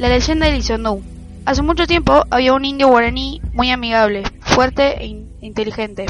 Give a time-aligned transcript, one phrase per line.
[0.00, 1.02] La leyenda de Lisondú.
[1.44, 6.06] Hace mucho tiempo había un indio guaraní muy amigable, fuerte e in- inteligente,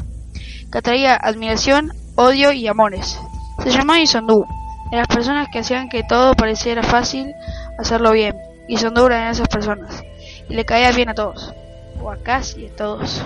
[0.70, 3.18] que atraía admiración, odio y amores.
[3.64, 4.46] Se llamaba Isondú.
[4.92, 7.32] De las personas que hacían que todo pareciera fácil
[7.80, 8.36] hacerlo bien.
[8.68, 10.04] Isondú era de esas personas.
[10.48, 11.52] Y le caía bien a todos.
[12.00, 13.24] O a casi a todos.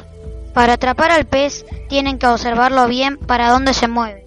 [0.54, 4.26] Para atrapar al pez tienen que observarlo bien para dónde se mueve.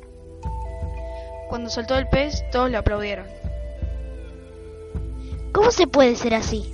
[1.50, 3.26] Cuando soltó el pez, todos le aplaudieron.
[5.58, 6.72] ¿Cómo se puede ser así?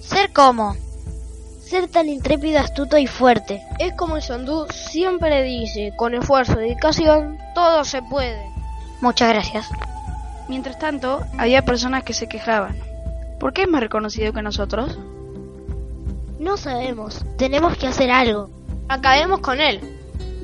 [0.00, 0.74] ¿Ser cómo?
[1.60, 3.62] Ser tan intrépido, astuto y fuerte.
[3.78, 8.42] Es como el Sondú siempre dice, con esfuerzo y dedicación, todo se puede.
[9.02, 9.68] Muchas gracias.
[10.48, 12.74] Mientras tanto, había personas que se quejaban.
[13.38, 14.98] ¿Por qué es más reconocido que nosotros?
[16.38, 17.26] No sabemos.
[17.36, 18.48] Tenemos que hacer algo.
[18.88, 19.78] Acabemos con él.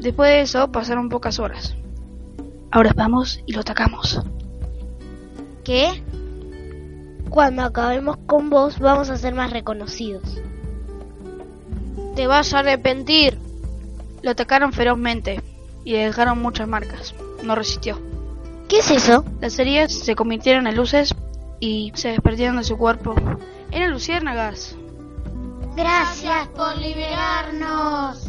[0.02, 1.74] Después de eso pasaron pocas horas.
[2.70, 4.20] Ahora vamos y lo atacamos.
[5.64, 6.02] ¿Qué?
[7.30, 10.40] Cuando acabemos con vos vamos a ser más reconocidos.
[12.14, 13.38] Te vas a arrepentir.
[14.22, 15.40] Lo atacaron ferozmente
[15.84, 17.14] y le dejaron muchas marcas.
[17.42, 18.00] No resistió.
[18.68, 19.24] ¿Qué es eso?
[19.40, 21.14] Las heridas se convirtieron en luces
[21.60, 23.14] y se desprendieron de su cuerpo.
[23.70, 24.76] Eran luciérnagas.
[25.76, 28.28] Gracias por liberarnos.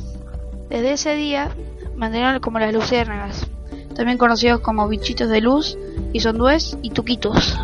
[0.70, 1.50] Desde ese día
[1.95, 3.47] mantuvieron como las luciérnagas,
[3.95, 5.77] también conocidos como bichitos de luz,
[6.14, 7.59] isondúes y tuquitos.